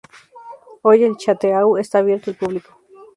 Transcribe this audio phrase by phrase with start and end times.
[0.81, 2.71] Hoy, el "château" está abierto al público.